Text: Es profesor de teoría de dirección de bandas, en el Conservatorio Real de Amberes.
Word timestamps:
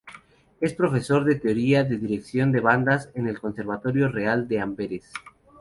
Es 0.61 0.73
profesor 0.73 1.25
de 1.25 1.35
teoría 1.35 1.83
de 1.83 1.97
dirección 1.99 2.51
de 2.51 2.59
bandas, 2.59 3.11
en 3.13 3.27
el 3.27 3.39
Conservatorio 3.39 4.07
Real 4.09 4.47
de 4.47 4.59
Amberes. 4.59 5.13